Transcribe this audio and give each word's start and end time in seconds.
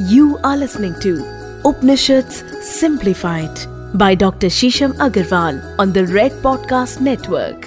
You 0.00 0.38
are 0.44 0.56
listening 0.56 0.94
to 1.00 1.24
Upanishads 1.64 2.44
Simplified 2.62 3.58
by 3.94 4.14
Dr. 4.14 4.46
Shisham 4.46 4.92
Agarwal 4.92 5.74
on 5.80 5.92
the 5.92 6.06
Red 6.06 6.30
Podcast 6.30 7.00
Network. 7.00 7.66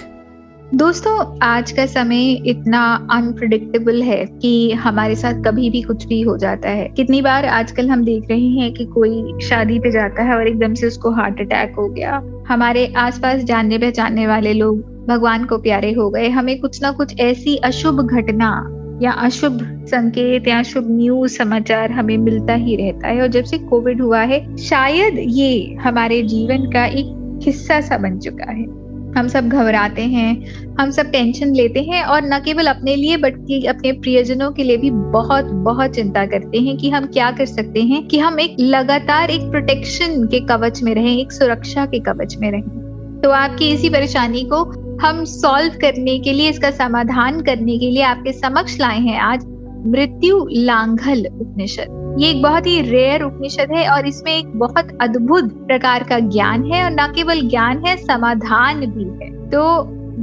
दोस्तों, 0.75 1.39
आज 1.43 1.71
का 1.71 1.85
समय 1.85 2.31
इतना 2.31 3.07
अनप्रडिक्टेबल 3.11 4.01
है 4.01 4.25
कि 4.25 4.71
हमारे 4.71 5.15
साथ 5.15 5.33
कभी 5.33 5.69
भी 5.69 5.81
कुछ 5.81 6.05
भी 6.05 6.21
हो 6.21 6.37
जाता 6.37 6.69
है 6.69 6.87
कितनी 6.87 7.21
बार 7.21 7.45
आजकल 7.45 7.89
हम 7.89 8.05
देख 8.05 8.29
रहे 8.29 8.47
हैं 8.47 8.73
कि 8.73 8.85
कोई 8.85 9.39
शादी 9.41 9.79
पे 9.79 9.91
जाता 9.91 10.23
है 10.23 10.35
और 10.35 10.47
एकदम 10.47 10.73
से 10.73 10.87
उसको 10.87 11.11
हार्ट 11.11 11.41
अटैक 11.41 11.75
हो 11.75 11.89
गया 11.89 12.21
हमारे 12.47 12.93
आसपास 12.97 13.43
जानने 13.43 13.77
पहचानने 13.77 14.27
वाले 14.27 14.53
लोग 14.53 15.05
भगवान 15.07 15.45
को 15.45 15.57
प्यारे 15.57 15.93
हो 15.93 16.09
गए 16.09 16.29
हमें 16.29 16.59
कुछ 16.61 16.81
ना 16.81 16.91
कुछ 16.91 17.19
ऐसी 17.19 17.55
अशुभ 17.55 18.01
घटना 18.01 18.77
या 19.01 19.11
अशुभ 19.11 19.85
संकेत 19.87 20.47
या 20.47 20.63
शुभ 20.63 20.87
न्यूज़ 20.89 21.37
समाचार 21.37 21.91
हमें 21.91 22.17
मिलता 22.17 22.53
ही 22.53 22.75
रहता 22.75 23.07
है। 23.07 23.21
और 23.21 23.27
जब 23.27 23.43
से 23.43 23.57
कोविड 23.57 24.01
हुआ 24.01 24.21
है, 24.21 24.57
शायद 24.57 25.15
ये 25.19 25.77
हमारे 25.81 26.23
जीवन 26.23 26.69
का 26.71 26.85
एक 26.85 27.39
हिस्सा 27.43 27.81
सा 27.81 27.97
बन 27.97 28.19
चुका 28.19 28.51
है। 28.51 28.81
हम 29.17 29.27
सब 29.27 29.49
घबराते 29.49 30.01
हैं, 30.01 30.45
हम 30.79 30.91
सब 30.91 31.11
टेंशन 31.11 31.55
लेते 31.55 31.79
हैं 31.79 32.03
और 32.03 32.21
न 32.23 32.39
केवल 32.45 32.65
अपने 32.65 32.95
लिए 32.95 33.17
बल्कि 33.17 33.65
अपने 33.65 33.91
प्रियजनों 33.91 34.51
के 34.51 34.63
लिए 34.63 34.77
भी 34.77 34.89
बहुत 34.91 35.45
बहुत 35.45 35.91
चिंता 35.91 36.25
करते 36.25 36.59
हैं 36.59 36.77
कि 36.77 36.89
हम 36.89 37.05
क्या 37.05 37.31
कर 37.31 37.45
सकते 37.45 37.81
हैं 37.81 38.07
कि 38.07 38.19
हम 38.19 38.39
एक 38.39 38.55
लगातार 38.59 39.29
एक 39.29 39.41
प्रोटेक्शन 39.41 40.25
के 40.25 40.39
कवच 40.39 40.83
में 40.83 40.95
रहें, 40.95 41.19
एक 41.19 41.31
सुरक्षा 41.31 41.85
के 41.85 41.99
कवच 41.99 42.37
में 42.37 42.51
रहें। 42.51 43.21
तो 43.23 43.29
आपकी 43.29 43.69
इसी 43.69 43.89
परेशानी 43.89 44.43
को 44.43 44.80
हम 45.01 45.23
सॉल्व 45.25 45.73
करने 45.81 46.17
के 46.19 46.33
लिए, 46.33 46.49
इसका 46.49 46.69
समाधान 46.71 47.39
करने 47.41 47.77
के 47.77 47.89
लिए 47.89 48.01
आपके 48.03 48.31
समक्ष 48.31 48.77
लाए 48.79 48.99
हैं 48.99 49.19
आज 49.19 49.45
मृत्यु 49.87 50.45
लांघल 50.51 51.25
उपनिषद। 51.25 52.17
ये 52.19 52.29
एक 52.29 52.41
बहुत 52.41 52.67
ही 52.67 52.81
रेयर 52.81 53.21
उपनिषद 53.23 53.71
है 53.75 53.87
और 53.89 54.07
इसमें 54.07 54.31
एक 54.31 54.47
बहुत 54.55 54.97
अद्भुत 55.01 55.51
प्रकार 55.67 56.03
का 56.03 56.19
ज्ञान 56.19 56.65
है 56.65 56.83
और 56.83 56.91
न 56.91 57.07
केवल 57.15 57.41
ज्ञान 57.41 57.85
है, 57.85 57.95
समाधान 57.97 58.85
भी 58.85 59.03
है। 59.21 59.29
तो 59.49 59.61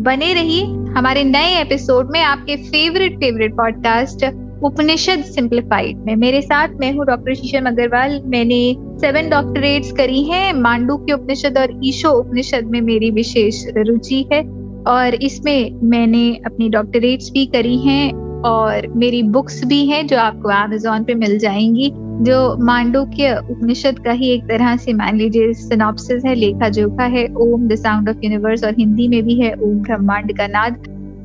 बने 0.02 0.32
रहिए 0.34 0.64
हमारे 0.96 1.24
नए 1.24 1.60
एपिसोड 1.60 2.10
में 2.12 2.20
आपके 2.22 2.56
favourite 2.56 3.16
favourite 3.16 3.56
podcast 3.56 4.24
Upanishad 4.64 5.24
simplified 5.24 5.96
में। 5.96 6.14
मेरे 6.16 6.42
साथ 6.42 6.68
मैं 6.80 6.92
हूँ 6.92 7.06
डॉक्टर 7.06 7.34
शीशम 7.34 7.66
अग्रवाल। 7.66 8.20
मैंने 8.26 8.60
सेवन 9.00 9.28
डॉक्टरेट्स 9.30 9.92
करी 9.92 10.22
हैं, 10.24 10.52
मांडू 10.52 10.96
के 10.96 11.12
उपनिषद 11.12 11.58
और 11.58 11.80
ईशो 11.84 12.10
उपनिषद 12.10 12.70
में 12.70 12.80
मेरी 12.80 13.10
विशेष 13.10 13.64
रुचि 13.78 14.26
है। 14.32 14.42
और 14.88 15.14
इसमें 15.14 15.70
मैंने 15.82 16.40
अपनी 16.46 16.68
डॉक्टरेट्स 16.68 17.30
भी 17.30 17.46
करी 17.46 17.78
हैं 17.78 18.12
और 18.42 18.86
मेरी 18.86 19.22
बुक्स 19.22 19.64
भी 19.64 19.86
हैं 19.86 20.06
जो 20.06 20.18
आपको 20.18 20.48
अमेजोन 20.48 21.04
पे 21.04 21.14
मिल 21.14 21.38
जाएँगी, 21.38 21.92
जो 21.94 22.64
मांडुक्य 22.64 23.40
उपनिषद 23.50 23.98
का 23.98 24.10
ही 24.10 24.28
एक 24.28 24.42
तरह 24.42 24.76
से 24.76 24.92
मान 24.92 25.16
लीजिए 25.16 25.52
सिनॉप्सिस 25.52 26.24
है 26.24 26.34
लेखा 26.34 26.68
जोखा 26.68 27.04
है, 27.04 27.34
Om 27.34 27.68
the 27.68 27.74
sound 27.74 28.08
of 28.08 28.16
universe 28.24 28.64
और 28.64 28.74
हिंदी 28.78 29.08
में 29.08 29.22
भी 29.22 29.40
है, 29.40 29.52
ओम 29.52 29.74
ब्रह्मांड 29.74 30.36
का 30.38 30.46
नाद। 30.46 30.74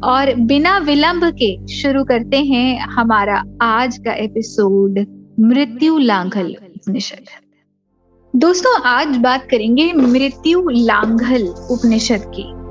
और 0.03 0.35
बिना 0.35 0.77
विलंब 0.77 1.23
के 1.23 1.67
शुरू 1.67 2.03
करते 2.03 2.37
हैं 2.37 2.79
हमारा 2.79 3.43
आज 3.61 3.97
का 3.97 4.13
एपिसोड 4.13 5.05
मृत्यु 5.39 5.97
लांघल 5.97 6.55
उपनिषद। 6.75 7.25
दोस्तों, 8.35 8.81
आज 8.81 9.17
बात 9.17 9.47
करेंगे 9.51 9.93
मृत्यु 9.93 10.69
लांघल 10.69 11.47
उपनिषद 11.47 12.21
की। 12.27 12.62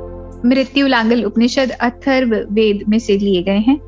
मृत्यु 0.47 0.87
लांगल 0.87 1.25
उपनिषद 1.25 1.71
अथर्व 1.71 2.35
वेद 2.51 2.85
में 2.89 2.98
से 2.98 3.19
लिए 3.19 3.43
गए 3.43 3.59
हैं। 3.59 3.79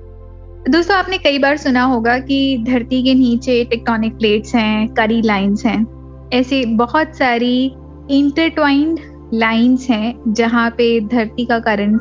दोस्तों, 0.71 0.97
आपने 0.97 1.19
कई 1.19 1.39
बार 1.39 1.57
सुना 1.57 1.83
होगा 1.83 2.19
कि 2.19 2.65
धरती 2.67 3.03
के 3.03 3.15
नीचे 3.15 3.65
टेक्टोनिक 3.65 4.17
प्लेट्स 4.17 4.55
हैं, 4.55 4.89
करी 4.89 5.23
लाइंस 5.23 5.65
हैं। 5.67 6.31
ऐसे 6.33 6.65
बहुत 6.67 7.17
सारी 7.17 7.65
इंटरट्वाइंड 8.11 8.99
लाइंस 9.35 9.87
हैं, 9.91 10.15
जहाँ 10.29 10.71
पे 10.71 11.01
धरती 11.01 11.45
का 11.45 11.59
करंट 11.59 12.01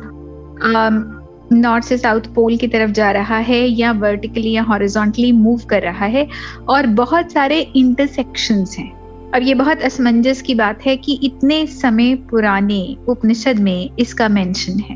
नॉर्थ 1.52 1.84
से 1.84 1.98
साउथ 1.98 2.20
पोल 2.34 2.56
की 2.56 2.68
तरफ़ 2.68 2.90
जा 2.90 3.10
रहा 3.10 3.38
है 3.38 3.60
या 3.68 3.92
वर्टिकली 3.92 4.52
या 4.52 4.62
हॉरिजॉन्टली 4.62 5.32
मूव 5.32 5.60
कर 5.70 5.82
रहा 5.82 6.06
है 6.06 6.26
और 6.68 6.86
बहुत 6.86 7.32
सारे 7.32 7.60
इंटरसेक्शंस 7.76 8.76
हैं। 8.78 9.03
अब 9.34 9.42
ये 9.42 9.54
बहुत 9.54 9.80
असमंजस 9.82 10.40
की 10.42 10.54
बात 10.54 10.84
है 10.86 10.96
कि 10.96 11.18
इतने 11.22 11.66
समय 11.66 12.14
पुराने 12.30 12.96
उपनिषद 13.08 13.58
में 13.58 13.90
इसका 13.98 14.28
मेंशन 14.28 14.78
है। 14.80 14.94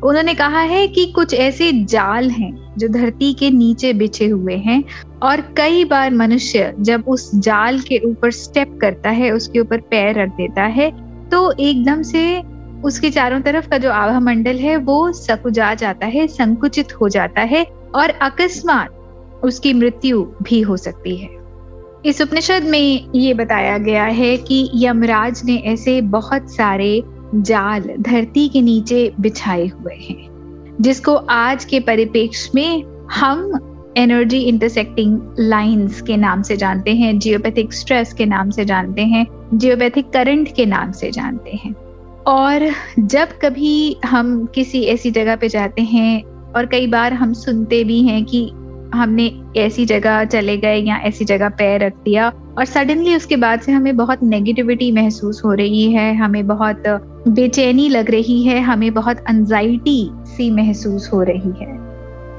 उन्होंने 0.00 0.34
कहा 0.34 0.60
है 0.60 0.86
कि 0.88 1.06
कुछ 1.06 1.34
ऐसे 1.34 1.72
जाल 1.84 2.30
हैं 2.30 2.74
जो 2.78 2.88
धरती 2.88 3.32
के 3.34 3.50
नीचे 3.50 3.92
बिछे 3.92 4.26
हुए 4.26 4.56
हैं 4.56 4.82
और 5.22 5.40
कई 5.56 5.84
बार 5.84 6.10
मनुष्य 6.10 6.72
जब 6.80 7.08
उस 7.08 7.30
जाल 7.34 7.80
के 7.80 7.98
ऊपर 8.04 8.30
स्टेप 8.30 8.78
करता 8.80 9.10
है, 9.10 9.30
उसके 9.30 9.60
ऊपर 9.60 9.80
पैर 9.80 10.22
रख 10.22 10.28
देता 10.28 10.62
है 10.62 10.90
तो 11.30 11.52
एकदम 11.52 12.02
से 12.02 12.22
उसके 12.84 13.10
चारों 13.10 13.40
तरफ़ 13.40 13.68
का 13.68 13.78
जो 13.78 13.90
आभा 13.90 14.20
मंडल 14.20 14.58
है, 14.58 14.76
वो 14.76 15.12
सकुजा 15.12 15.74
जाता 15.74 16.06
है, 16.06 16.26
संकुचित 16.28 17.00
हो 17.00 17.08
जाता 17.08 17.40
है 17.40 17.64
और 17.94 18.10
अकस्मात 18.22 19.42
उसकी 19.44 19.74
मृत्यु 19.74 20.22
भी 20.42 20.60
हो 20.60 20.76
सकती 20.76 21.16
है। 21.16 21.39
इस 22.06 22.20
उपनिषद 22.20 22.62
में 22.62 23.08
ये 23.14 23.34
बताया 23.34 23.78
गया 23.78 24.04
है 24.04 24.36
कि 24.36 24.70
यमराज 24.74 25.42
ने 25.44 25.56
ऐसे 25.56 26.00
बहुत 26.00 26.50
सारे 26.50 27.02
जाल 27.34 27.82
धरती 28.00 28.48
के 28.48 28.62
नीचे 28.62 29.12
बिछाए 29.20 29.66
हुए 29.66 29.94
हैं, 29.94 30.76
जिसको 30.80 31.14
आज 31.14 31.64
के 31.64 31.80
परिपेक्ष 31.80 32.48
में 32.54 32.84
हम 33.10 33.92
एनर्जी 33.96 34.38
इंटरसेक्टिंग 34.38 35.20
लाइंस 35.38 36.00
के 36.02 36.16
नाम 36.16 36.42
से 36.42 36.56
जानते 36.56 36.94
हैं 36.94 37.18
जियोपैथिक 37.18 37.72
स्ट्रेस 37.72 38.12
के 38.12 38.26
नाम 38.26 38.50
से 38.50 38.64
जानते 38.64 39.02
हैं 39.02 39.26
जियोपैथिक 39.54 40.10
करंट 40.10 40.54
के 40.54 40.66
नाम 40.66 40.92
से 40.92 41.10
जानते 41.10 41.50
हैं। 41.50 41.74
और 42.26 42.70
जब 42.98 43.28
कभी 43.42 43.96
हम 44.04 44.46
किसी 44.46 44.82
ऐसी 44.82 45.10
जगह 45.10 45.36
पे 45.36 45.48
जाते 45.48 45.82
हैं 45.82 46.22
और 46.56 46.66
कई 46.66 46.86
बार 46.86 47.12
हम 47.12 47.32
सुनते 47.32 47.84
भी 47.84 48.02
हैं 48.02 48.24
कि 48.24 48.50
हमने 48.94 49.32
ऐसी 49.56 49.86
जगह 49.86 50.24
चले 50.24 50.56
गए 50.56 50.76
या 50.76 50.96
ऐसी 50.96 51.24
जगह 51.24 51.48
पैर 51.48 51.84
रख 51.84 51.92
दिया 51.92 52.32
और 52.58 52.64
सडनली 52.64 53.16
उसके 53.16 53.36
बाद 53.36 53.60
से 53.60 53.72
हमें 53.72 53.96
बहुत 53.96 54.22
नेगेटिविटी 54.22 54.92
महसूस 54.92 55.42
हो 55.44 55.52
रही 55.52 55.92
है, 55.92 56.14
हमें 56.16 56.46
बहुत 56.46 56.82
बेचैनी 57.28 57.88
लग 57.88 58.10
रही 58.10 58.42
है, 58.42 58.60
हमें 58.60 58.94
बहुत 58.94 59.16
एंजाइटी 59.30 60.10
सी 60.24 60.50
महसूस 60.50 61.10
हो 61.12 61.22
रही 61.22 61.52
है। 61.60 61.90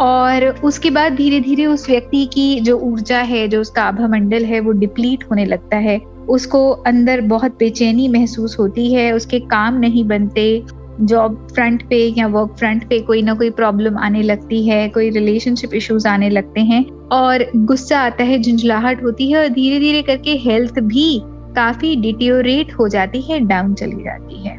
और 0.02 0.62
उसके 0.64 0.90
बाद 0.90 1.14
धीरे 1.14 1.40
धीरे 1.40 1.66
उस 1.66 1.90
व्यक्ति 1.90 2.26
की 2.26 2.60
जो 2.60 2.78
ऊर्जा 2.78 3.20
है, 3.20 3.48
जो 3.48 3.62
उसका 3.62 3.84
आभा 3.84 4.08
मंडल 4.08 4.46
है, 4.46 4.60
वो 4.60 4.72
डिप्लीट 4.72 5.24
होने 5.24 5.46
लगता 5.46 5.78
है। 5.78 6.02
उसको 6.30 6.70
अंदर 6.70 7.22
बहुत 7.22 7.52
बेचैनी 7.60 8.08
महसूस 8.08 8.60
होती 8.60 8.94
है, 8.94 9.12
उसके 9.12 9.40
काम 9.40 9.80
नहीं 9.80 10.04
बनते 10.04 10.64
जॉब 11.02 11.48
फ्रंट 11.54 11.84
पे 11.90 11.98
या 12.18 12.28
वर्क 12.28 12.56
फ्रंट 12.58 12.88
पे 12.90 13.00
कोई 13.00 13.22
ना 13.22 13.34
कोई 13.34 13.50
प्रॉब्लम 13.50 13.98
आने 13.98 14.22
लगती 14.22 14.66
है, 14.68 14.88
कोई 14.90 15.10
रिलेशनशिप 15.10 15.74
इश्यूज़ 15.74 16.08
आने 16.08 16.30
लगते 16.30 16.62
हैं 16.62 16.86
और 17.12 17.46
गुस्सा 17.56 18.00
आता 18.00 18.24
है, 18.24 18.42
झुंझलाहट 18.42 19.04
होती 19.04 19.32
है 19.32 19.40
और 19.40 19.48
धीरे 19.48 19.80
धीरे 19.80 20.02
करके 20.02 20.36
हेल्थ 20.38 20.80
भी 20.80 21.22
काफ़ी 21.56 21.96
डिटियोरेट 21.96 22.74
हो 22.74 22.88
जाती 22.88 23.22
है 23.22 23.40
डाउन 23.40 23.74
चली 23.74 24.04
जाती 24.04 24.48
है। 24.48 24.58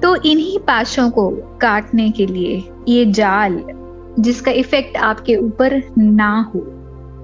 तो 0.00 0.14
इन्हीं 0.22 0.58
पाशों 0.58 1.10
को 1.10 1.30
काटने 1.60 2.10
के 2.10 2.26
लिए 2.26 2.62
ये 2.88 3.06
जाल 3.06 3.62
जिसका 4.18 4.50
इफ़ेक्ट 4.50 4.96
आपके 4.96 5.36
ऊपर 5.36 5.82
ना 5.98 6.30
हो, 6.54 6.60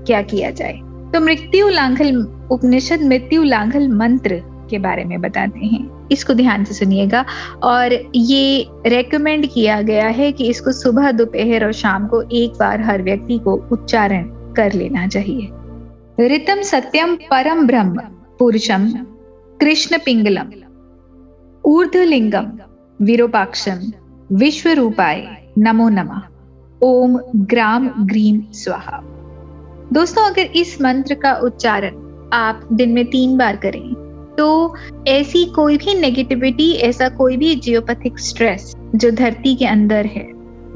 क्या 0.07 0.23
किया 0.23 0.51
जाए? 0.51 0.81
तो 1.15 1.21
मृत्यु 1.21 1.69
लांघल 1.69 2.17
उपनिषद 2.51 3.03
मृत्यु 3.03 3.43
लांघल 3.43 3.89
मंत्र 3.89 4.41
के 4.75 4.79
बारे 4.79 5.05
में 5.05 5.21
बताते 5.21 5.67
हैं। 5.67 6.09
इसको 6.13 6.35
ध्यान 6.35 6.65
से 6.65 6.75
सुनिएगा। 6.75 7.25
और 7.63 7.93
ये 8.15 8.69
रेकमेंड 8.87 9.47
किया 9.47 9.81
गया 9.83 10.09
है 10.09 10.33
कि 10.33 10.49
इसको 10.49 10.73
सुबह, 10.73 11.11
दोपहर 11.11 11.65
और 11.65 11.73
शाम 11.73 12.07
को 12.07 12.23
एक 12.23 12.51
बार 12.51 12.81
हर 12.81 13.03
व्यक्ति 13.03 13.39
को 13.39 13.55
उच्चारण 13.73 14.23
कर 14.57 14.73
लेना 14.73 15.07
चाहिए। 15.07 15.49
रितम 16.21 16.63
सत्यम 16.63 17.15
परम 17.17 17.67
ब्रह्म 17.67 18.01
पुरुषम 18.39 18.89
कृष्ण 19.61 19.99
पिंगलम 20.05 20.51
ऊर्धलिंगम 21.65 22.47
विरूपाक्षम 23.03 23.81
विश्व 24.33 24.71
रूपाय 24.71 25.27
नमो 25.59 25.89
नमः। 25.89 26.23
ओम 26.83 27.19
ग्राम 27.37 27.91
ग्रीम 28.07 28.41
स्वाहा। 28.53 29.01
दोस्तों, 29.93 30.23
अगर 30.23 30.47
इस 30.57 30.83
मंत्र 30.83 31.15
का 31.15 31.33
उच्चारण 31.35 31.95
आप 32.33 32.69
दिन 32.73 32.91
में 32.91 33.05
तीन 33.07 33.37
बार 33.39 33.57
करें 33.57 34.04
तो 34.39 34.75
ऐसी 35.09 35.45
कोई 35.47 35.77
भी 35.77 35.95
नेगेटिविटी 35.95 36.71
ऐसा 36.83 37.09
कोई 37.09 37.37
भी 37.37 37.55
जियोपैथिक 37.57 38.19
स्ट्रेस 38.19 38.73
जो 38.95 39.11
धरती 39.13 39.55
के 39.55 39.67
अंदर 39.67 40.07
है, 40.07 40.25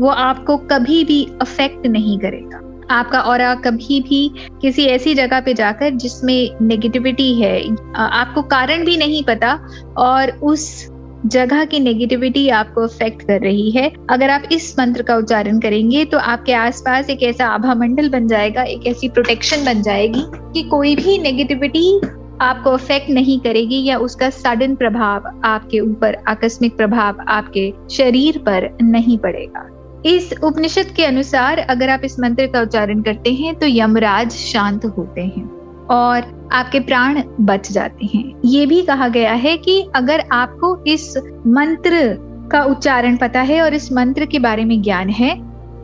वो 0.00 0.08
आपको 0.08 0.56
कभी 0.66 1.04
भी 1.04 1.24
अफेक्ट 1.42 1.86
नहीं 1.86 2.18
करेगा। 2.18 2.64
आपका 2.90 3.20
और 3.20 3.40
कभी 3.62 4.00
भी 4.00 4.30
किसी 4.62 4.84
ऐसी 4.86 5.14
जगह 5.14 5.40
पे 5.40 5.54
जाकर 5.54 5.90
जिसमें 5.92 6.50
नेगेटिविटी 6.62 7.32
है 7.34 7.58
आपको 7.96 8.42
कारण 8.44 8.84
भी 8.84 8.96
नहीं 8.96 9.22
पता 9.24 9.58
और 9.98 10.30
उस 10.42 10.88
जगह 11.26 11.64
की 11.64 11.78
नेगेटिविटी 11.80 12.48
आपको 12.48 12.82
अफेक्ट 12.82 13.22
कर 13.22 13.40
रही 13.40 13.70
है। 13.70 13.90
अगर 14.10 14.30
आप 14.30 14.42
इस 14.52 14.74
मंत्र 14.78 15.02
का 15.02 15.16
उच्चारण 15.16 15.58
करेंगे 15.60 16.04
तो 16.04 16.18
आपके 16.18 16.52
आसपास 16.52 17.10
एक 17.10 17.22
ऐसा 17.22 17.46
आभा 17.46 17.74
मंडल 17.74 18.08
बन 18.08 18.28
जाएगा, 18.28 18.62
एक 18.62 18.86
ऐसी 18.86 19.08
प्रोटेक्शन 19.08 19.64
बन 19.64 19.82
जाएगी 19.82 20.22
कि 20.52 20.62
कोई 20.68 20.94
भी 20.96 21.18
नेगेटिविटी 21.18 22.00
आपको 22.40 22.70
अफेक्ट 22.70 23.10
नहीं 23.10 23.38
करेगी 23.40 23.82
या 23.84 23.96
उसका 23.98 24.28
सडन 24.30 24.74
प्रभाव 24.74 25.30
आपके 25.44 25.80
ऊपर, 25.80 26.16
आकस्मिक 26.28 26.76
प्रभाव 26.76 27.24
आपके 27.28 27.72
शरीर 27.90 28.38
पर 28.38 28.70
नहीं 28.82 29.18
पड़ेगा। 29.18 29.68
इस 30.06 30.32
उपनिषद 30.44 30.92
के 30.96 31.04
अनुसार 31.04 31.58
अगर 31.60 31.90
आप 31.90 32.00
इस 32.04 32.18
मंत्र 32.20 32.46
का 32.46 32.60
उच्चारण 32.60 33.00
करते 33.02 33.32
हैं 33.34 33.54
तो 33.54 33.66
यमराज 33.66 34.32
शांत 34.32 34.84
होते 34.88 35.20
हैं 35.20 35.44
और 35.90 36.48
आपके 36.52 36.80
प्राण 36.80 37.22
बच 37.40 37.70
जाते 37.72 38.06
हैं। 38.06 38.40
ये 38.44 38.64
भी 38.66 38.80
कहा 38.82 39.08
गया 39.08 39.32
है 39.34 39.56
कि 39.56 39.80
अगर 39.94 40.24
आपको 40.32 40.76
इस 40.86 41.16
मंत्र 41.46 42.06
का 42.52 42.62
उच्चारण 42.64 43.16
पता 43.16 43.40
है 43.42 43.60
और 43.62 43.74
इस 43.74 43.92
मंत्र 43.92 44.26
के 44.26 44.38
बारे 44.38 44.64
में 44.64 44.80
ज्ञान 44.82 45.08
है 45.10 45.34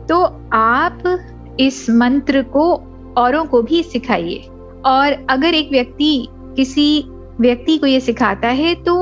तो 0.07 0.21
आप 0.53 1.03
इस 1.59 1.89
मंत्र 1.89 2.41
को 2.53 2.71
औरों 3.17 3.45
को 3.45 3.61
भी 3.61 3.83
सिखाइए। 3.83 4.43
और 4.85 5.25
अगर 5.29 5.53
एक 5.53 5.69
व्यक्ति 5.71 6.27
किसी 6.55 7.05
व्यक्ति 7.39 7.77
को 7.77 7.87
ये 7.87 7.99
सिखाता 7.99 8.47
है 8.49 8.73
तो 8.83 8.95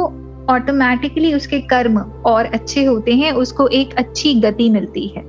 ऑटोमेटिकली 0.49 1.33
उसके 1.33 1.59
कर्म 1.61 1.97
और 2.25 2.45
अच्छे 2.45 2.83
होते 2.85 3.13
हैं, 3.15 3.31
उसको 3.31 3.67
एक 3.67 3.93
अच्छी 3.95 4.33
गति 4.35 4.69
मिलती 4.69 5.07
है। 5.07 5.23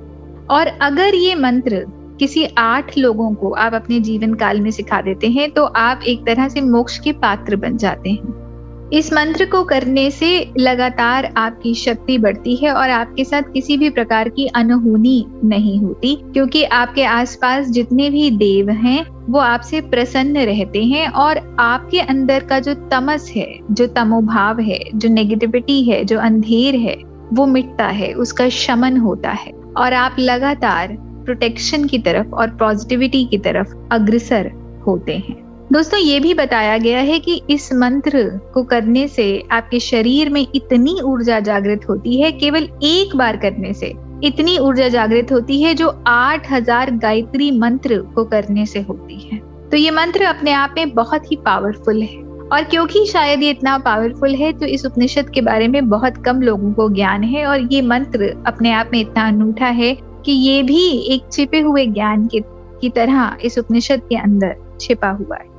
और 0.51 0.67
अगर 0.67 1.15
ये 1.15 1.35
मंत्र 1.35 1.85
किसी 2.21 2.45
आठ 2.59 2.97
लोगों 2.99 3.33
को 3.35 3.51
आप 3.51 3.75
अपने 3.75 4.01
जीवन 4.01 4.35
काल 4.35 4.61
में 4.61 4.71
सिखा 4.71 5.01
देते 5.01 5.29
हैं 5.31 5.51
तो 5.51 5.65
आप 5.65 6.01
एक 6.07 6.25
तरह 6.27 6.49
से 6.49 6.61
मोक्ष 6.61 6.99
के 6.99 7.13
पात्र 7.15 7.57
बन 7.57 7.77
जाते 7.77 8.11
हैं। 8.11 8.44
इस 8.93 9.13
मंत्र 9.13 9.45
को 9.45 9.65
करने 9.65 10.11
से 10.11 10.51
लगातार 10.59 11.35
आपकी 11.37 11.75
शक्ति 11.75 12.19
बढ़ती 12.19 12.57
है 12.57 12.73
और 12.73 12.91
आपके 12.91 13.25
साथ 13.25 13.43
किसी 13.43 13.77
भी 13.77 13.91
प्रकार 13.91 14.29
की 14.29 14.47
अनहोनी 14.47 15.27
नहीं 15.45 15.79
होती, 15.79 16.17
क्योंकि 16.17 16.65
आपके 16.65 17.05
आसपास 17.05 17.67
जितने 17.67 18.11
भी 18.11 18.31
देव 18.31 18.71
हैं, 18.71 19.07
वो 19.33 19.39
आपसे 19.39 19.81
प्रसन्न 19.81 20.37
रहते 20.37 20.85
हैं 20.85 21.09
और 21.09 21.57
आपके 21.59 22.01
अंदर 22.01 22.41
का 22.41 22.59
जो 22.59 22.75
तमस 22.75 23.33
है, 23.37 23.59
जो 23.71 23.87
तमोभाव 23.87 24.61
है, 24.61 24.81
जो 24.95 25.09
नेगेटिविटी 25.09 25.83
है, 25.85 26.05
जो 26.05 26.19
अंधेर 26.19 26.75
है, 26.75 26.97
वो 27.33 27.47
मिटता 27.47 27.87
है, 27.87 28.13
उसका 28.13 28.49
शमन 28.49 28.97
होता 28.97 29.31
है। 29.31 29.53
और 29.77 29.93
आप 29.93 30.17
लगातार 30.19 30.97
प्रोटेक्शन 31.01 31.85
की 31.85 31.99
तरफ़ 31.99 32.27
और 32.27 32.51
पॉजिटिविटी 32.51 33.25
की 33.25 33.39
तरफ़ 33.39 33.75
अग्रसर 33.93 34.51
होते 34.87 35.13
हैं। 35.13 35.44
दोस्तों, 35.75 35.99
ये 35.99 36.19
भी 36.21 36.33
बताया 36.35 36.77
गया 36.79 36.99
है 36.99 37.19
कि 37.19 37.41
इस 37.51 37.73
मंत्र 37.73 38.21
को 38.55 38.63
करने 38.63 39.07
से 39.09 39.25
आपके 39.53 39.79
शरीर 39.81 40.29
में 40.31 40.47
इतनी 40.55 40.93
ऊर्जा 41.03 41.39
जागृत 41.41 41.89
होती 41.89 42.21
है, 42.21 42.31
केवल 42.33 42.69
एक 42.83 43.15
बार 43.17 43.37
करने 43.37 43.73
से। 43.73 43.87
इतनी 44.25 44.57
ऊर्जा 44.59 44.89
जागृत 44.89 45.33
होती 45.33 45.61
है 45.63 45.73
जो 45.75 45.89
आठ 46.07 46.51
हज़ार 46.51 46.91
गायत्री 46.97 47.51
मंत्र 47.51 47.99
को 48.15 48.25
करने 48.25 48.67
से 48.67 48.81
होती 48.81 49.19
है। 49.23 49.39
तो 49.71 49.77
ये 49.77 49.91
मंत्र 49.91 50.25
अपने 50.25 50.53
आप 50.53 50.75
में 50.79 50.95
बहुत 50.95 51.31
ही 51.31 51.37
पावरफुल 51.37 52.03
है। 52.03 52.23
और 52.49 52.65
क्योंकि 52.65 53.05
शायद 53.07 53.43
ये 53.43 53.51
इतना 53.51 53.77
पावरफुल 53.81 54.35
है 54.35 54.53
तो 54.53 54.67
इस 54.67 54.87
उपनिषद 54.87 55.31
के 55.31 55.41
बारे 55.41 55.69
में 55.69 55.89
बहुत 55.89 56.23
कम 56.25 56.43
लोगों 56.43 56.73
को 56.73 56.89
ज्ञान 56.91 57.25
है 57.25 57.45
और 57.47 57.73
ये 57.73 57.81
मंत्र 57.85 58.29
अपने 58.47 58.73
आप 58.73 58.91
में 58.93 59.01
इतना 59.01 59.27
अनूठा 59.29 59.69
है 59.81 59.95
कि 60.25 60.33
ये 60.33 60.63
भी 60.63 60.87
एक 61.15 61.27
छिपे 61.33 61.61
हुए 61.61 61.87
ज्ञान 61.89 62.27
के, 62.27 62.41
की 62.81 62.91
तरह 62.91 63.37
इस 63.45 63.59
उपनिषद 63.59 64.03
के 64.09 64.17
अंदर 64.19 64.55
छिपा 64.81 65.11
हुआ 65.11 65.37
है। 65.37 65.53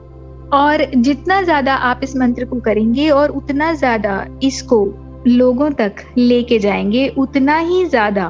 और 0.53 0.86
जितना 0.95 1.42
ज़्यादा 1.42 1.74
आप 1.74 2.00
इस 2.03 2.15
मंत्र 2.15 2.45
को 2.45 2.59
करेंगे 2.59 3.09
और 3.09 3.30
उतना 3.30 3.74
ज़्यादा 3.74 4.25
इसको 4.44 4.86
लोगों 5.27 5.69
तक 5.71 5.95
लेके 6.18 6.59
जाएँगे, 6.59 7.07
उतना 7.07 7.57
ही 7.57 7.86
ज़्यादा 7.86 8.24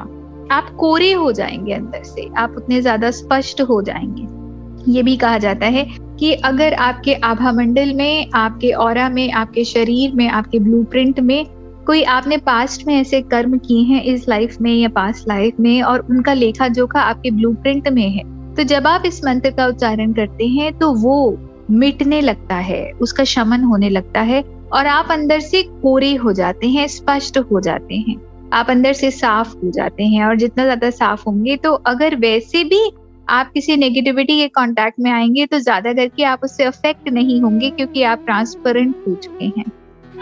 आप 0.50 0.74
कोरे 0.78 1.12
हो 1.12 1.32
जाएँगे 1.32 1.72
अंदर 1.72 2.02
से, 2.02 2.28
आप 2.36 2.54
उतने 2.56 2.80
ज़्यादा 2.80 3.10
स्पष्ट 3.10 3.60
हो 3.60 3.82
जाएँगे। 3.82 4.92
ये 4.92 5.02
भी 5.02 5.16
कहा 5.16 5.38
जाता 5.38 5.66
है 5.66 5.84
कि 6.18 6.32
अगर 6.32 6.74
आपके 6.74 7.14
आभा 7.14 7.52
मंडल 7.52 7.94
में, 7.94 8.30
आपके 8.34 8.70
और 8.70 9.08
में, 9.08 9.32
आपके 9.32 9.64
शरीर 9.64 10.14
में, 10.14 10.28
आपके 10.28 10.58
ब्लूप्रिंट 10.58 11.20
में 11.20 11.46
कोई 11.86 12.02
आपने 12.02 12.36
पास्ट 12.36 12.86
में 12.86 12.94
ऐसे 12.94 13.20
कर्म 13.22 13.58
किए 13.58 13.82
हैं 13.82 14.02
इस 14.02 14.28
लाइफ 14.28 14.60
में 14.60 14.72
या 14.74 14.88
पास्ट 14.88 15.28
लाइफ 15.28 15.60
में 15.60 15.82
और 15.82 16.00
उनका 16.00 16.32
लेखा 16.32 16.68
जोखा 16.68 17.00
आपके 17.00 17.30
ब्लूप्रिंट 17.30 17.88
में 17.88 18.08
है 18.08 18.22
तो 18.54 18.62
जब 18.62 18.86
आप 18.86 19.02
इस 19.06 19.24
मंत्र 19.24 19.50
का 19.50 19.66
उच्चारण 19.66 20.12
करते 20.12 20.46
हैं 20.46 20.78
तो 20.78 20.92
वो 20.92 21.38
मिटने 21.70 22.20
लगता 22.20 22.54
है, 22.56 22.90
उसका 22.92 23.24
शमन 23.24 23.62
होने 23.62 23.88
लगता 23.88 24.20
है 24.20 24.42
और 24.72 24.86
आप 24.86 25.10
अंदर 25.10 25.40
से 25.40 25.62
कोरे 25.82 26.14
हो 26.14 26.32
जाते 26.32 26.68
हैं, 26.68 26.86
स्पष्ट 26.88 27.38
हो 27.38 27.60
जाते 27.60 27.94
हैं। 27.98 28.16
आप 28.52 28.70
अंदर 28.70 28.92
से 28.92 29.10
साफ़ 29.10 29.56
हो 29.56 29.70
जाते 29.70 30.04
हैं 30.04 30.24
और 30.24 30.36
जितना 30.36 30.64
ज़्यादा 30.64 30.90
साफ़ 30.90 31.22
होंगे 31.26 31.56
तो 31.56 31.72
अगर 31.86 32.16
वैसे 32.16 32.64
भी 32.64 32.90
आप 33.28 33.50
किसी 33.52 33.76
नेगेटिविटी 33.76 34.38
के 34.40 34.46
कांटेक्ट 34.48 35.00
में 35.00 35.10
आएँगे 35.10 35.46
तो 35.46 35.58
ज़्यादा 35.58 35.92
करके 35.92 36.24
आप 36.24 36.40
उससे 36.44 36.64
अफेक्ट 36.64 37.08
नहीं 37.08 37.40
होंगे 37.40 37.70
क्योंकि 37.70 38.02
आप 38.02 38.22
ट्रांसपेरेंट 38.24 38.94
हो 39.08 39.14
चुके 39.14 39.44
हैं। 39.44 39.64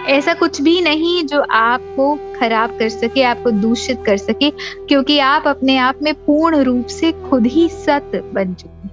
ऐसा 0.08 0.34
कुछ 0.34 0.60
भी 0.60 0.80
नहीं 0.80 1.22
जो 1.24 1.40
आपको 1.52 2.14
खराब 2.36 2.78
कर 2.78 2.88
सके, 2.88 3.22
आपको 3.22 3.50
दूषित 3.50 4.02
कर 4.06 4.16
सके, 4.16 4.50
क्योंकि 4.88 5.18
आप 5.18 5.46
अपने 5.48 5.76
आप 5.78 5.98
में 6.02 6.12
पूर्ण 6.16 6.62
रूप 6.62 6.86
से 6.86 7.12
खुद 7.28 7.46
ही 7.46 7.68
सत 7.68 8.20
बन 8.34 8.54
चुके 8.54 8.83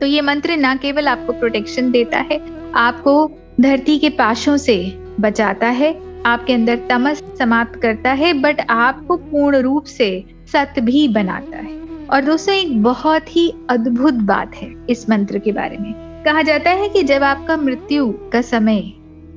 तो 0.00 0.06
ये 0.06 0.20
मंत्र 0.20 0.56
ना 0.56 0.74
केवल 0.74 1.08
आपको 1.08 1.32
प्रोटेक्शन 1.32 1.90
देता 1.90 2.18
है, 2.18 2.40
आपको 2.74 3.30
धरती 3.60 3.98
के 3.98 4.08
पाशों 4.08 4.56
से 4.56 4.76
बचाता 5.20 5.66
है, 5.66 5.94
आपके 6.26 6.52
अंदर 6.52 6.76
तमस 6.88 7.22
समाप्त 7.38 7.80
करता 7.80 8.12
है 8.12 8.32
बट 8.32 8.60
आपको 8.70 9.16
पूर्ण 9.16 9.56
रूप 9.56 9.84
से 9.84 10.24
सत 10.52 10.74
भी 10.80 11.08
बनाता 11.08 11.56
है। 11.56 11.76
और 12.10 12.24
दोस्तों, 12.24 12.54
एक 12.54 12.82
बहुत 12.82 13.36
ही 13.36 13.52
अद्भुत 13.70 14.14
बात 14.14 14.54
है 14.54 14.72
इस 14.90 15.08
मंत्र 15.10 15.38
के 15.38 15.52
बारे 15.52 15.78
में। 15.78 15.92
कहा 16.24 16.42
जाता 16.42 16.70
है 16.70 16.88
कि 16.88 17.02
जब 17.02 17.22
आपका 17.22 17.56
मृत्यु 17.56 18.12
का 18.32 18.40
समय 18.40 18.82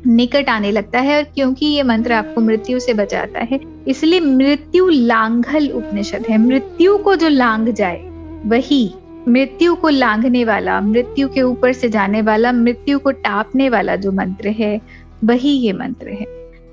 निकट 0.08 0.50
आने 0.50 0.72
लगता 0.72 1.00
है, 1.00 1.18
और 1.18 1.24
क्योंकि 1.24 1.66
ये 1.66 1.84
मंत्र 1.84 2.14
आपको 2.14 2.42
मृत्यु 2.42 2.80
से 2.80 2.94
बचाता 2.94 3.40
है, 3.40 3.60
इसलिए 3.88 4.20
मृत्यु 4.20 4.88
लांघल 4.90 5.68
उपनिषद 5.70 6.26
है। 6.30 6.38
मृत्यु 6.38 6.98
को 6.98 7.16
जो 7.16 7.30
लांग 7.30 7.68
जाए, 7.68 8.02
वही 8.46 8.94
मृत्यु 9.28 9.76
को 9.76 9.90
लांघने 9.90 10.46
वाला, 10.46 10.82
मृत्यु 10.82 11.30
के 11.30 11.42
ऊपर 11.42 11.74
से 11.74 11.90
जाने 11.90 12.22
वाला, 12.22 12.52
मृत्यु 12.52 13.00
को 13.00 13.12
टापने 13.12 13.70
वाला 13.70 13.96
जो 13.96 14.12
मंत्र 14.12 14.48
है, 14.48 14.82
वही 15.24 15.50
ये 15.50 15.74
मंत्र 15.74 16.08
है। 16.08 16.26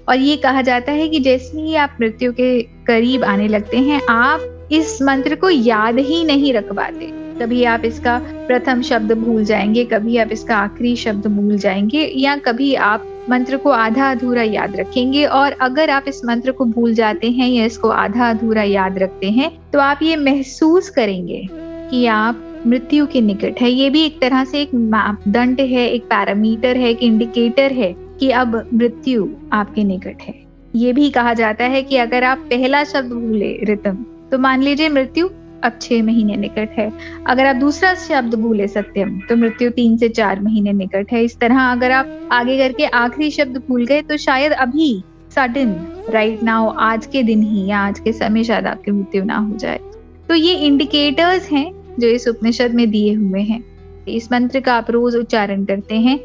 और 0.09 0.17
ये 0.17 0.37
कहा 0.37 0.62
जाता 0.62 0.93
है 0.93 1.09
कि 1.09 1.21
जैसे 1.21 1.61
ही 1.61 1.75
आप 1.75 1.97
मृत्यु 2.00 2.33
के 2.33 2.62
करीब 2.62 3.25
आने 3.25 3.49
लगते 3.49 3.77
हैं, 3.77 4.03
आप 4.09 4.69
इस 4.73 5.03
मंत्र 5.03 5.35
को 5.35 5.50
याद 5.50 5.99
ही 5.99 6.25
नहीं 6.25 6.53
रख 6.53 6.73
पाते। 6.73 7.29
कभी 7.41 7.65
आप 7.65 7.85
इसका 7.85 8.19
प्रथम 8.47 8.83
शब्द 8.83 9.12
भूल 9.12 9.44
जाएँगे, 9.44 9.85
कभी 9.85 10.17
आप 10.17 10.29
इसका 10.33 10.56
आखिरी 10.56 10.97
शब्द 10.97 11.27
भूल 11.27 11.59
जाएँगे, 11.59 12.12
या 12.17 12.37
कभी 12.37 12.75
आप 12.75 13.27
मंत्र 13.31 13.56
को 13.56 13.70
आधा 13.70 14.11
अधूरा 14.11 14.43
याद 14.43 14.77
रखेंगे। 14.77 15.25
और 15.25 15.53
अगर 15.53 15.91
आप 15.91 16.05
इस 16.08 16.25
मंत्र 16.25 16.53
को 16.53 16.65
भूल 16.65 16.94
जाते 16.94 17.31
हैं 17.31 17.49
या 17.49 17.65
इसको 17.65 17.89
आधा 17.89 18.31
अधूरा 18.31 18.63
याद 18.63 18.99
रखते 18.99 19.31
हैं 19.31 19.70
तो 19.72 19.79
आप 19.79 19.99
ये 20.03 20.17
महसूस 20.17 20.91
करेंगे 20.91 21.49
कि 21.91 22.06
आप 22.06 22.47
मृत्यु 22.69 23.06
के 23.06 23.20
निकट 23.20 23.60
है। 23.60 23.70
ये 23.70 23.89
भी 23.91 24.05
एक 24.05 24.20
तरह 24.20 24.44
से 24.44 24.60
एक 24.63 24.75
मापदंड 24.75 25.60
है, 25.60 25.89
एक 25.89 26.05
पैरामीटर 26.05 26.77
है, 26.77 26.91
एक 26.91 27.03
इंडिकेटर 27.03 27.72
है 27.72 27.94
कि 28.20 28.31
अब 28.32 28.55
मृत्यु 28.75 29.29
आपके 29.53 29.84
निकट 29.84 30.22
है। 30.22 30.34
ये 30.75 30.93
भी 30.93 31.10
कहा 31.10 31.32
जाता 31.34 31.65
है 31.65 31.82
कि 31.82 31.96
अगर 31.96 32.25
आप 32.25 32.39
पहला 32.51 32.82
शब्द 32.84 33.13
भूले 33.13 33.53
रितम 33.65 34.05
तो 34.31 34.39
मान 34.39 34.63
लीजिए 34.63 34.89
मृत्यु 34.89 35.29
अब 35.65 35.79
छह 35.82 36.03
महीने 36.03 36.37
निकट 36.37 36.70
है। 36.70 36.91
अगर 37.27 37.46
आप 37.46 37.56
दूसरा 37.56 37.94
शब्द 37.96 38.34
भूले 38.34 38.67
सत्यम 38.69 39.19
तो 39.29 39.37
मृत्यु 39.37 39.70
तीन 39.70 39.96
से 39.96 40.08
चार 40.10 40.41
महीने 40.41 40.72
निकट 40.75 41.13
है। 41.13 41.22
इस 41.25 41.39
तरह 41.39 41.60
अगर 41.63 41.91
आप 41.93 42.29
आगे 42.32 42.58
करके 42.58 42.87
आखिरी 42.96 43.31
शब्द 43.31 43.63
भूल 43.69 43.87
गए 43.87 44.03
तो 44.03 44.17
शायद 44.19 44.53
अभी 44.55 44.93
सडन 45.34 45.75
राइट 46.10 46.43
नाउ 46.43 46.69
आज 46.82 47.06
के 47.06 47.22
दिन 47.22 47.43
ही 47.43 47.67
या 47.67 47.79
आज 47.79 47.98
के 48.01 48.13
समय 48.13 48.44
शायद 48.44 48.67
आपकी 48.67 48.91
मृत्यु 48.91 49.25
ना 49.25 49.37
हो 49.39 49.56
जाए। 49.56 49.81
तो 50.29 50.34
ये 50.34 50.55
इंडिकेटर्स 50.56 51.51
हैं 51.53 51.67
जो 51.98 52.08
इस 52.08 52.28
उपनिषद 52.28 52.74
में 52.74 52.90
दिए 52.90 53.14
हुए 53.14 53.40
हैं। 53.40 53.62
इस 54.08 54.32
मंत्र 54.32 54.60
का 54.60 54.74
आप 54.74 54.90
रोज 54.90 55.17
उच्चारण 55.17 55.64
करते 55.64 55.94
हैं। 55.94 56.19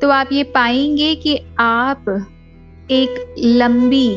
तो 0.00 0.08
आप 0.08 0.32
ये 0.32 0.42
पाएँगे 0.44 1.14
कि 1.14 1.38
आप 1.58 2.04
एक 2.90 3.34
लंबी 3.38 4.08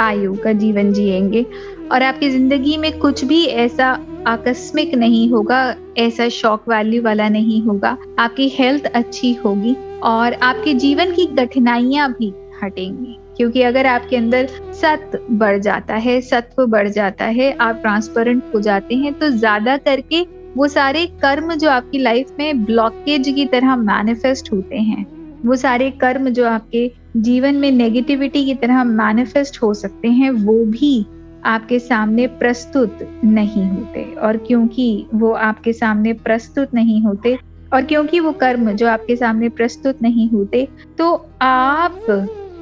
आयु 0.00 0.34
का 0.34 0.52
जीवन 0.52 0.92
जिएँगे 0.92 1.44
और 1.92 2.02
आपकी 2.02 2.30
ज़िंदगी 2.30 2.76
में 2.76 2.98
कुछ 2.98 3.24
भी 3.24 3.44
ऐसा 3.44 3.98
आकस्मिक 4.26 4.94
नहीं 4.94 5.28
होगा, 5.30 5.74
ऐसा 5.98 6.28
शॉक 6.28 6.68
वैल्यू 6.68 7.02
वाला 7.02 7.28
नहीं 7.28 7.60
होगा। 7.62 7.96
आपकी 8.18 8.48
हेल्थ 8.48 8.86
अच्छी 8.86 9.32
होगी 9.34 9.74
और 10.02 10.32
आपके 10.32 10.74
जीवन 10.74 11.12
की 11.14 11.26
कठिनाइयाँ 11.26 12.12
भी 12.12 12.32
हटेंगी। 12.64 13.16
क्योंकि 13.36 13.62
अगर 13.62 13.86
आपके 13.86 14.16
अंदर 14.16 14.46
सत्य 14.72 15.18
बढ़ 15.32 15.58
जाता 15.58 15.94
है, 15.96 16.20
सत्व 16.20 16.66
बढ़ 16.66 16.88
जाता 16.90 17.24
है, 17.26 17.50
आप 17.52 17.78
ट्रांसपेरेंट 17.82 18.42
हो 18.54 18.60
जाते 18.60 18.94
हैं 18.96 19.12
तो 19.14 19.28
ज़्यादा 19.30 19.76
करके 19.78 20.26
वो 20.56 20.66
सारे 20.68 21.06
कर्म 21.22 21.54
जो 21.54 21.70
आपकी 21.70 21.98
लाइफ 21.98 22.30
में 22.38 22.64
ब्लॉकेज 22.64 23.28
की 23.28 23.44
तरह 23.46 23.76
मैनिफेस्ट 23.78 24.52
होते 24.52 24.76
हैं, 24.78 25.06
वो 25.44 25.56
सारे 25.56 25.90
कर्म 25.92 26.28
जो 26.30 26.46
आपके 26.46 26.90
जीवन 27.18 27.54
में 27.54 27.70
नेगेटिविटी 27.72 28.44
की 28.44 28.54
तरह 28.56 28.84
मैनिफेस्ट 28.84 29.62
हो 29.62 29.72
सकते 29.74 30.08
हैं, 30.10 30.30
वो 30.30 30.64
भी 30.66 31.06
आपके 31.44 31.78
सामने 31.78 32.26
प्रस्तुत 32.34 32.98
नहीं 33.24 33.64
होते। 33.66 34.02
और 34.16 34.36
क्योंकि 34.38 35.06
वो 35.14 35.32
आपके 35.32 35.72
सामने 35.72 36.12
प्रस्तुत 36.14 36.74
नहीं 36.74 37.00
होते, 37.02 37.36
और 37.72 37.82
क्योंकि 37.82 38.20
वो 38.20 38.32
कर्म 38.34 38.70
जो 38.72 38.88
आपके 38.88 39.16
सामने 39.16 39.48
प्रस्तुत 39.50 40.02
नहीं 40.02 40.28
होते 40.30 40.66
तो 40.98 41.14
आप 41.42 42.00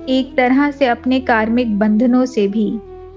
एक 0.09 0.35
तरह 0.37 0.71
से 0.71 0.87
अपने 0.87 1.21
कार्मिक 1.21 1.79
बंधनों 1.79 2.25
से 2.27 2.47
भी, 2.49 2.71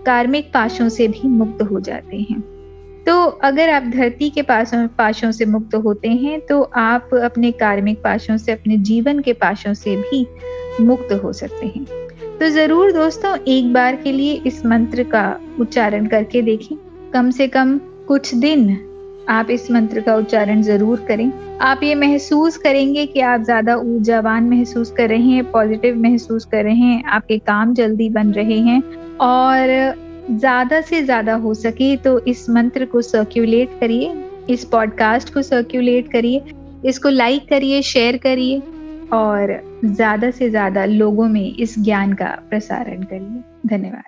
कार्मिक 0.06 0.52
पाशों 0.54 0.90
से 0.90 1.08
भी 1.08 1.28
मुक्त 1.28 1.62
हो 1.62 1.80
जाते 1.80 2.18
हैं। 2.20 2.42
तो 3.06 3.14
अगर 3.44 3.70
आप 3.70 3.84
धरती 3.84 4.30
के 4.30 4.42
पासों, 4.42 4.88
पाशों 4.88 5.32
से 5.32 5.46
मुक्त 5.46 5.76
होते 5.76 6.08
हैं 6.08 6.40
तो 6.42 6.62
आप 6.62 7.10
अपने 7.24 7.52
कार्मिक 7.54 8.02
पाशों 8.04 8.38
से, 8.38 8.52
अपने 8.52 8.78
जीवन 8.80 9.20
के 9.20 9.34
पाशों 9.34 9.74
से 9.74 9.96
भी 9.98 10.26
मुक्त 10.82 11.12
हो 11.14 11.34
सकते 11.34 11.66
हैं। 11.66 11.86
तो 12.40 12.50
ज़रूर 12.50 12.92
दोस्तों, 12.92 13.36
एक 13.38 13.74
बार 13.74 13.96
के 13.96 14.12
लिए 14.12 14.34
इस 14.46 14.66
मंत्र 14.66 15.04
का 15.06 15.40
उच्चारण 15.60 16.08
करके 16.08 16.42
देखें। 16.42 16.76
कम 17.14 17.30
से 17.30 17.48
कम 17.48 17.78
कुछ 18.08 18.34
दिन 18.36 18.70
आप 19.30 19.50
इस 19.50 19.70
मंत्र 19.72 20.02
का 20.02 20.16
उच्चारण 20.16 20.62
ज़रूर 20.62 21.06
करें। 21.08 21.32
आप 21.62 21.84
ये 21.84 21.96
महसूस 21.96 22.58
करेंगे 22.58 23.06
कि 23.06 23.20
आप 23.22 23.42
ज़्यादा 23.42 23.76
ऊर्जावान 23.76 24.50
महसूस 24.50 24.92
कर 24.92 25.10
रहे 25.10 25.20
हैं 25.24 25.52
पॉजिटिव 25.52 25.98
महसूस 26.00 26.46
कर 26.46 26.64
रहे 26.64 26.76
हैं, 26.76 27.04
आपके 27.06 27.38
काम 27.40 27.74
जल्दी 27.74 28.10
बन 28.10 28.32
रहे 28.34 28.60
हैं 28.60 28.82
और 29.22 29.96
ज़्यादा 30.32 30.82
से 30.82 31.02
ज़्यादा 31.04 31.34
हो 31.36 31.54
सके 31.54 31.96
तो 31.98 32.18
इस 32.20 32.50
मंत्र 32.50 32.86
को 32.86 33.02
सर्क्यूलेट 33.04 33.80
करिए, 33.80 34.14
इस 34.50 34.66
पॉडकास्ट 34.66 35.34
को 35.34 35.42
सर्क्यूलेट 35.42 36.12
करिए, 36.12 36.44
इसको 36.86 37.10
लाइक 37.10 37.48
करिए 37.50 37.82
शेयर 37.84 38.18
करिए 38.18 38.62
और 39.14 39.60
ज़्यादा 39.86 40.32
से 40.32 40.50
ज़्यादा 40.50 40.86
लोगों 40.86 41.28
में 41.28 41.56
इस 41.56 41.80
ज्ञान 41.80 42.14
का 42.14 42.38
प्रसारण 42.50 43.04
करिए। 43.04 43.44
धन्यवाद। 43.68 44.04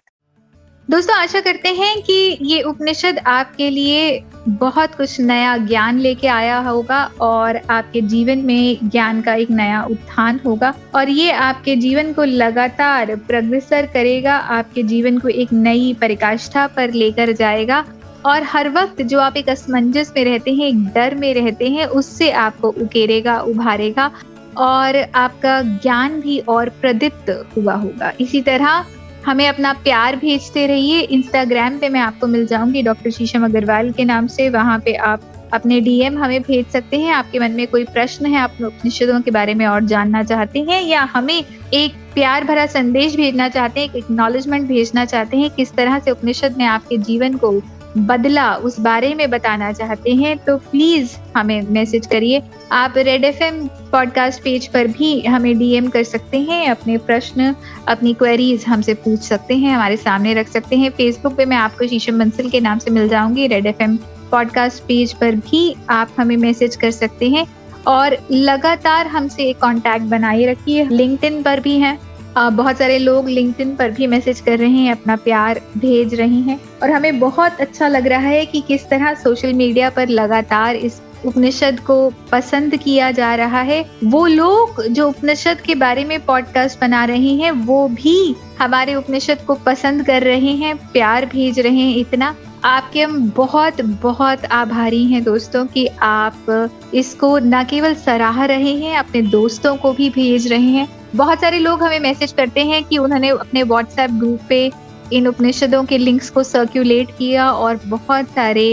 दोस्तों, 0.87 1.15
आशा 1.15 1.39
करते 1.41 1.69
हैं 1.71 2.01
कि 2.01 2.37
ये 2.43 2.61
उपनिषद 2.63 3.19
आपके 3.19 3.69
लिए 3.69 4.17
बहुत 4.47 4.95
कुछ 4.95 5.19
नया 5.21 5.57
ज्ञान 5.57 5.99
लेके 5.99 6.27
आया 6.27 6.59
होगा 6.59 7.11
और 7.21 7.59
आपके 7.69 8.01
जीवन 8.01 8.37
में 8.37 8.77
ज्ञान 8.83 9.21
का 9.21 9.33
एक 9.33 9.51
नया 9.51 9.83
उत्थान 9.83 10.39
होगा। 10.45 10.73
और 10.95 11.09
ये 11.09 11.31
आपके 11.31 11.75
जीवन 11.75 12.13
को 12.13 12.23
लगातार 12.23 13.15
प्रग्रसर 13.15 13.85
करेगा, 13.85 14.37
आपके 14.37 14.83
जीवन 14.83 15.17
को 15.17 15.27
एक 15.27 15.53
नई 15.53 15.93
परिकाष्ठा 16.01 16.67
पर 16.67 16.91
लेकर 16.91 17.31
जाएगा। 17.31 17.85
और 18.25 18.43
हर 18.43 18.69
वक्त 18.69 19.01
जो 19.01 19.19
आप 19.19 19.37
एक 19.37 19.49
असमंजस 19.49 20.13
में 20.17 20.25
रहते 20.25 20.53
हैं, 20.53 20.67
एक 20.67 20.85
डर 20.85 21.15
में 21.15 21.33
रहते 21.33 21.69
हैं, 21.69 21.85
उससे 21.85 22.31
आपको 22.31 22.67
उकेरेगा, 22.69 23.39
उभारेगा 23.39 24.11
और 24.57 25.05
आपका 25.15 25.61
ज्ञान 25.61 26.21
भी 26.21 26.39
और 26.39 26.69
प्रदीप्त 26.69 27.49
हुआ 27.57 27.73
होगा। 27.73 28.11
इसी 28.19 28.41
तरह 28.41 28.85
हमें 29.25 29.47
अपना 29.47 29.71
प्यार 29.73 30.15
भेजते 30.15 30.65
रहिए। 30.67 30.99
इंस्टाग्राम 30.99 31.77
पे 31.79 31.89
मैं 31.89 31.99
आपको 31.99 32.27
मिल 32.27 32.45
जाऊँगी 32.47 32.81
डॉक्टर 32.83 33.11
शीशम 33.11 33.45
अग्रवाल 33.45 33.91
के 33.91 34.03
नाम 34.05 34.27
से। 34.27 34.49
वहाँ 34.49 34.79
पे 34.79 34.93
आप 34.93 35.31
अपने 35.53 35.79
डीएम 35.81 36.17
हमें 36.17 36.41
भेज 36.41 36.65
सकते 36.65 36.99
हैं। 36.99 37.13
आपके 37.13 37.39
मन 37.39 37.51
में 37.51 37.65
कोई 37.67 37.83
प्रश्न 37.83 38.25
है, 38.25 38.37
आप 38.37 38.57
उपनिषदों 38.61 39.19
के 39.21 39.31
बारे 39.31 39.53
में 39.53 39.65
और 39.65 39.83
जानना 39.83 40.23
चाहते 40.23 40.59
हैं 40.59 40.81
या 40.83 41.01
हमें 41.03 41.43
एक 41.73 41.93
प्यार 42.13 42.43
भरा 42.43 42.65
संदेश 42.65 43.15
भेजना 43.15 43.47
चाहते 43.49 43.79
हैं, 43.79 43.89
एक 43.89 43.95
एक्नॉलेजमेंट 43.95 44.67
भेजना 44.67 45.05
चाहते 45.05 45.37
हैं, 45.37 45.49
किस 45.49 45.73
तरह 45.73 45.99
से 45.99 46.11
उपनिषद 46.11 46.55
ने 46.57 46.65
आपके 46.65 46.97
जीवन 46.97 47.37
को 47.37 47.51
बदला 47.97 48.55
उस 48.55 48.79
बारे 48.79 49.13
में 49.13 49.29
बताना 49.29 49.71
चाहते 49.71 50.13
हैं 50.13 50.37
तो 50.37 50.57
प्लीज़ 50.57 51.15
हमें 51.37 51.61
मैसेज 51.61 52.07
करिए। 52.07 52.41
आप 52.71 52.93
red 52.97 53.23
F 53.23 53.43
M 53.43 53.67
podcast 53.91 54.41
page 54.43 54.67
पर 54.67 54.87
भी 54.87 55.21
हमें 55.21 55.57
डीएम 55.57 55.87
कर 55.87 56.03
सकते 56.03 56.39
हैं, 56.39 56.67
अपने 56.67 56.97
प्रश्न, 56.97 57.55
अपनी 57.87 58.13
क्वेरीज 58.13 58.65
हमसे 58.67 58.93
पूछ 58.93 59.19
सकते 59.19 59.57
हैं, 59.57 59.75
हमारे 59.75 59.97
सामने 59.97 60.33
रख 60.33 60.47
सकते 60.47 60.75
हैं। 60.75 60.89
फेसबुक 60.89 61.35
पे 61.35 61.45
मैं 61.45 61.57
आपको 61.57 61.87
शीशम 61.87 62.19
बंसल 62.19 62.49
के 62.49 62.59
नाम 62.59 62.79
से 62.79 62.91
मिल 62.91 63.07
जाऊँगी। 63.09 63.47
Red 63.47 63.65
F 63.65 63.83
M 63.83 63.97
podcast 64.31 64.83
page 64.83 65.13
पर 65.13 65.35
भी 65.35 65.75
आप 65.89 66.09
हमें 66.19 66.37
मैसेज 66.37 66.75
कर 66.75 66.91
सकते 66.91 67.29
हैं। 67.29 67.45
और 67.87 68.17
लगातार 68.31 69.07
हमसे 69.07 69.53
कांटेक्ट 69.53 70.05
बनाए 70.05 70.45
रखिए। 70.45 70.85
लिंक्डइन 70.85 71.43
पर 71.43 71.59
भी 71.59 71.79
हैं। 71.79 71.99
बहुत 72.37 72.77
सारे 72.77 72.97
लोग 72.97 73.29
लिंक्डइन 73.29 73.75
पर 73.75 73.91
भी 73.91 74.07
मैसेज 74.07 74.39
कर 74.39 74.59
रहे 74.59 74.69
हैं, 74.69 74.91
अपना 74.91 75.15
प्यार 75.15 75.61
भेज 75.77 76.13
रहे 76.13 76.39
हैं। 76.41 76.59
और 76.83 76.91
हमें 76.91 77.19
बहुत 77.19 77.59
अच्छा 77.59 77.87
लग 77.87 78.07
रहा 78.07 78.27
है 78.27 78.45
कि 78.45 78.61
किस 78.61 78.89
तरह 78.89 79.13
सोशल 79.13 79.53
मीडिया 79.53 79.89
पर 79.89 80.09
लगातार 80.09 80.75
इस 80.75 81.01
उपनिषद 81.25 81.79
को 81.79 82.13
पसंद 82.31 82.75
किया 82.75 83.11
जा 83.11 83.35
रहा 83.35 83.61
है। 83.61 83.85
वो 84.03 84.25
लोग 84.27 84.83
जो 84.83 85.07
उपनिषद 85.09 85.61
के 85.61 85.75
बारे 85.75 86.03
में 86.03 86.25
पॉडकास्ट 86.25 86.81
बना 86.81 87.05
रहे 87.05 87.33
हैं, 87.33 87.51
वो 87.51 87.87
भी 87.87 88.35
हमारे 88.59 88.95
उपनिषद 88.95 89.37
को 89.47 89.55
पसंद 89.55 90.05
कर 90.05 90.21
रहे 90.21 90.51
हैं, 90.53 90.77
प्यार 90.77 91.25
भेज 91.25 91.59
रहे 91.59 91.79
हैं 91.79 91.97
इतना। 91.97 92.35
आपके 92.63 93.01
हम 93.01 93.31
बहुत 93.35 93.81
बहुत 93.81 94.45
आभारी 94.45 95.05
हैं 95.05 95.23
दोस्तों 95.23 95.65
कि 95.65 95.87
आप 96.01 96.69
इसको 96.93 97.37
न 97.39 97.63
केवल 97.63 97.95
सराह 97.95 98.45
रहे 98.45 98.73
हैं, 98.73 98.97
अपने 98.97 99.21
दोस्तों 99.21 99.75
को 99.75 99.93
भी 99.93 100.09
भेज 100.09 100.47
रहे 100.47 100.69
हैं। 100.69 100.87
बहुत 101.15 101.41
सारे 101.41 101.59
लोग 101.59 101.83
हमें 101.83 101.99
मैसेज 101.99 102.31
करते 102.31 102.63
हैं 102.65 102.83
कि 102.83 102.97
उन्होंने 102.97 103.29
अपने 103.29 103.61
व्हाट्सएप 103.63 104.11
ग्रुप 104.11 104.39
पे 104.49 104.71
इन 105.13 105.27
उपनिषदों 105.27 105.83
के 105.83 105.97
लिंक्स 105.97 106.29
को 106.29 106.43
सर्क्यूलेट 106.43 107.11
किया 107.17 107.49
और 107.49 107.79
बहुत 107.85 108.29
सारे 108.29 108.65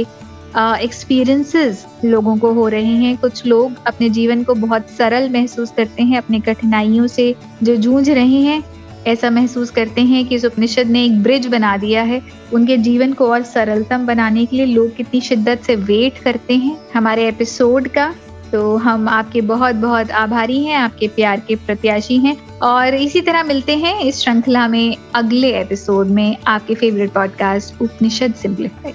एक्सपीरियंसेस 0.56 1.84
लोगों 2.04 2.36
को 2.36 2.52
हो 2.52 2.66
रहे 2.68 2.94
हैं। 2.96 3.16
कुछ 3.16 3.44
लोग 3.46 3.74
अपने 3.86 4.08
जीवन 4.10 4.42
को 4.44 4.54
बहुत 4.54 4.90
सरल 4.90 5.28
महसूस 5.30 5.72
करते 5.76 6.02
हैं, 6.02 6.18
अपनी 6.18 6.40
कठिनाइयों 6.40 7.06
से 7.06 7.34
जो 7.62 7.76
जूझ 7.76 8.08
रहे 8.10 8.40
हैं, 8.40 8.62
ऐसा 9.06 9.30
महसूस 9.30 9.70
करते 9.70 10.00
हैं 10.02 10.24
कि 10.26 10.34
इस 10.34 10.44
उपनिषद 10.44 10.86
ने 10.86 11.04
एक 11.04 11.22
ब्रिज 11.22 11.46
बना 11.46 11.76
दिया 11.76 12.02
है। 12.02 12.20
उनके 12.52 12.76
जीवन 12.78 13.12
को 13.12 13.30
और 13.30 13.42
सरलतम 13.44 14.06
बनाने 14.06 14.44
के 14.46 14.56
लिए 14.56 14.66
लोग 14.66 14.94
कितनी 14.96 15.20
शिद्दत 15.20 15.62
से 15.66 15.76
वेट 15.78 16.18
करते 16.18 16.56
हैं। 16.56 16.76
हमारे 16.94 17.28
एपिसोड 17.28 17.88
का 17.88 18.12
तो 18.52 18.76
हम 18.76 19.08
आपके 19.08 19.40
बहुत 19.40 19.74
बहुत 19.74 20.10
आभारी 20.10 20.64
हैं, 20.64 20.76
आपके 20.76 21.08
प्यार 21.08 21.40
के 21.40 21.56
प्रत्याशी 21.56 22.16
हैं। 22.16 22.36
और 22.58 22.94
इसी 22.94 23.20
तरह 23.20 23.42
मिलते 23.42 23.76
हैं 23.76 24.00
इस 24.00 24.20
श्रृंखला 24.20 24.68
में 24.68 24.96
अगले 25.14 25.60
एपिसोड 25.60 26.06
में 26.06 26.36
आपके 26.46 26.74
फेवरेट 26.74 27.12
पॉडकास्ट 27.12 27.82
उपनिषद 27.82 28.34
सिंप्लीफाइड 28.34 28.94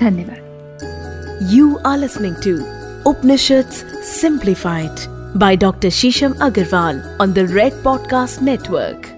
धन्यवाद। 0.00 1.48
You 1.52 1.76
are 1.86 1.98
listening 1.98 2.34
to 2.46 2.56
Upanishad 3.10 3.70
simplified 4.20 5.06
by 5.42 5.56
doctor 5.60 5.90
Shisham 5.90 6.34
Agarwal 6.42 7.02
on 7.20 7.32
the 7.32 7.38
Red 7.38 7.72
podcast 7.72 8.42
Network. 8.42 9.17